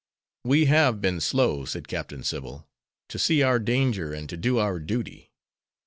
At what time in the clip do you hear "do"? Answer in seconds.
4.35-4.57